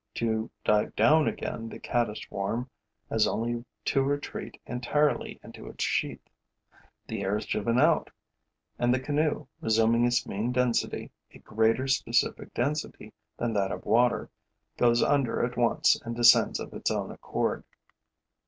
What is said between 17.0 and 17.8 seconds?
accord.